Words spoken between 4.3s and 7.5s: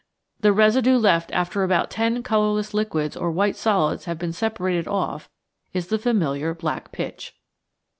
separated off is the familiar black pitch.